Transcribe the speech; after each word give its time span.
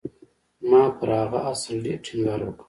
ما 0.69 0.83
پر 0.97 1.09
هغه 1.21 1.39
اصل 1.53 1.75
ډېر 1.85 1.99
ټينګار 2.05 2.39
وکړ. 2.43 2.59